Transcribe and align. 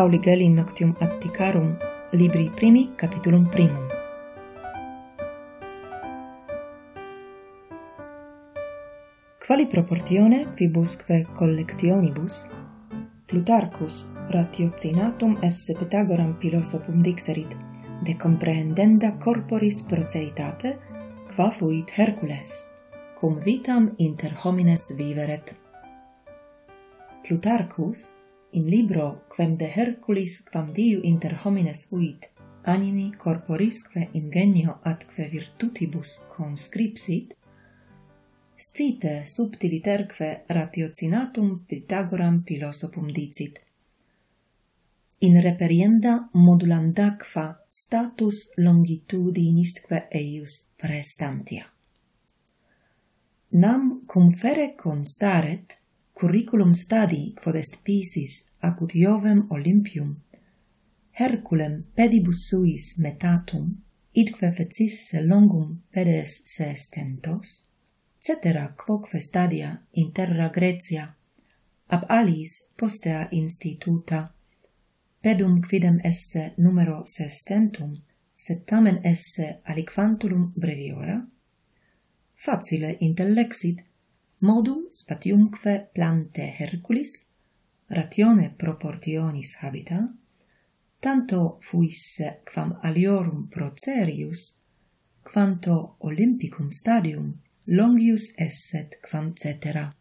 Auligeli 0.00 0.48
Noctium 0.48 0.96
Atticarum, 0.98 1.76
libri 2.12 2.50
primi, 2.54 2.94
capitulum 2.94 3.48
primum. 3.50 3.86
Quali 9.46 9.66
proportione 9.66 10.54
quibusque 10.54 11.26
collectionibus 11.34 12.48
Plutarchus 13.26 14.12
ratiocinatum 14.28 15.36
esse 15.42 15.76
Pythagoram 15.76 16.34
philosophum 16.38 17.02
dixerit 17.02 17.54
de 18.02 18.16
comprehendenda 18.16 19.18
corporis 19.18 19.82
proceitate, 19.82 20.78
qua 21.34 21.50
fuit 21.50 21.90
Hercules 21.90 22.72
cum 23.18 23.36
vitam 23.38 23.92
inter 23.98 24.32
homines 24.44 24.94
viveret 24.96 25.54
Plutarchus 27.22 28.19
in 28.52 28.66
libro 28.68 29.26
quem 29.36 29.56
de 29.56 29.66
Herculis 29.66 30.40
quam 30.42 30.72
diu 30.72 31.00
inter 31.02 31.36
homines 31.44 31.86
uit, 31.92 32.32
animi 32.62 33.12
corporisque 33.16 34.08
ingenio 34.12 34.78
atque 34.82 35.28
virtutibus 35.28 36.26
conscripsit, 36.34 37.36
scite 38.56 39.24
subtiliterque 39.24 40.44
ratiocinatum 40.48 41.64
Pythagoram 41.66 42.42
philosophum 42.44 43.12
dicit. 43.12 43.64
In 45.20 45.40
reperienda 45.40 46.28
modulandaqua 46.32 47.66
status 47.68 48.52
longitudinisque 48.56 50.08
eius 50.10 50.70
prestantia. 50.76 51.64
Nam 53.48 54.02
cum 54.06 54.30
fere 54.32 54.74
constaret, 54.74 55.82
curriculum 56.12 56.72
stadi 56.72 57.34
quod 57.34 57.56
est 57.56 57.82
pisis 57.82 58.49
apud 58.60 58.94
Iovem 58.94 59.46
Olympium, 59.50 60.16
Herculem 61.12 61.84
pedibus 61.94 62.48
suis 62.48 62.98
metatum, 62.98 63.76
idque 64.12 64.52
fecisse 64.52 65.20
longum 65.20 65.82
pedes 65.90 66.42
sestentos, 66.44 67.70
cetera 68.18 68.74
quoque 68.76 69.20
stadia 69.20 69.82
in 69.92 70.12
terra 70.12 70.48
Grecia, 70.48 71.16
ab 71.88 72.04
alis 72.08 72.68
postea 72.76 73.28
instituta, 73.30 74.32
pedum 75.20 75.60
quidem 75.60 76.00
esse 76.04 76.52
numero 76.56 77.04
sestentum, 77.06 77.92
sed 78.36 78.64
tamen 78.66 79.00
esse 79.04 79.60
aliquantulum 79.64 80.52
breviora, 80.56 81.26
facile 82.34 82.96
intellexit, 83.00 83.84
modum 84.38 84.88
spatiumque 84.90 85.90
plante 85.92 86.54
Herculis, 86.58 87.29
ratione 87.90 88.54
proportionis 88.56 89.56
habita, 89.62 89.98
tanto 91.00 91.58
fuisse 91.60 92.40
quam 92.44 92.78
aliorum 92.82 93.48
procerius, 93.48 94.60
quanto 95.22 95.96
Olympicum 95.98 96.70
stadium 96.70 97.34
longius 97.64 98.34
esset 98.38 99.00
quam 99.00 99.32
cetera. 99.34 99.94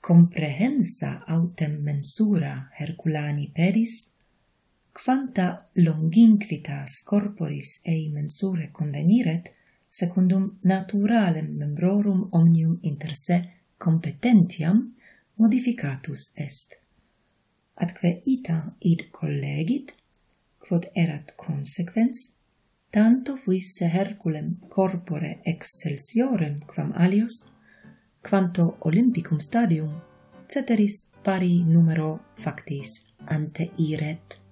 Comprehensa 0.00 1.24
autem 1.26 1.82
mensura 1.82 2.70
Herculani 2.78 3.50
pedis, 3.54 4.12
quanta 4.92 5.68
longinquitas 5.74 7.02
corporis 7.04 7.80
ei 7.84 8.08
mensure 8.10 8.70
conveniret, 8.72 9.54
secundum 9.90 10.58
naturalem 10.62 11.56
membrorum 11.56 12.28
omnium 12.32 12.78
inter 12.82 13.14
se 13.14 13.42
competentiam, 13.76 14.94
modificatus 15.38 16.32
est. 16.36 16.80
Atque 17.74 18.22
ita 18.24 18.74
id 18.78 19.10
collegit, 19.10 19.94
quod 20.58 20.90
erat 20.94 21.36
consequens, 21.36 22.34
tanto 22.90 23.36
fuisse 23.36 23.86
Herculem 23.86 24.56
corpore 24.68 25.38
excelsiorem 25.44 26.58
quam 26.66 26.92
alios, 26.96 27.52
quanto 28.20 28.76
Olympicum 28.80 29.38
stadium, 29.38 30.00
ceteris 30.48 31.12
pari 31.22 31.62
numero 31.62 32.20
factis 32.34 33.06
ante 33.26 33.70
iret. 33.76 34.42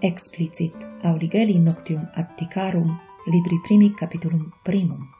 Explicit 0.00 0.86
auligeli 1.02 1.58
Noctium 1.58 2.08
Atticarum, 2.14 2.98
libri 3.26 3.60
primi 3.60 3.92
capitulum 3.92 4.50
primum. 4.64 5.19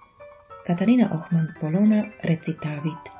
Catarina 0.67 1.09
Ochman 1.13 1.55
Polona 1.61 2.05
recitavit 2.23 3.20